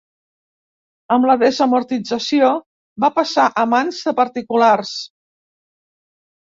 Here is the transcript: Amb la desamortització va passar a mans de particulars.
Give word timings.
Amb 1.15 1.27
la 1.31 1.35
desamortització 1.43 2.51
va 3.05 3.13
passar 3.21 3.47
a 3.65 3.69
mans 3.77 4.03
de 4.11 4.19
particulars. 4.25 4.99